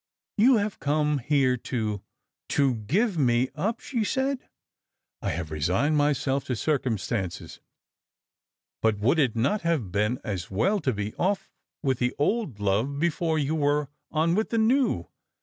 [0.39, 2.01] "You have come here to—
[2.57, 4.39] to give me up," she said."
[5.21, 7.59] I have resigned myself to circumstances.
[8.81, 11.51] But would it not have been as well to be off
[11.83, 15.05] with the old love before you were on with the new?